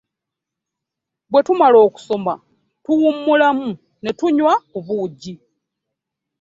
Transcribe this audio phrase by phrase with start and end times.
[1.31, 2.33] Bwetumala okusoma
[2.83, 3.69] tuwummulamu
[4.03, 5.33] natunywa ku buugi.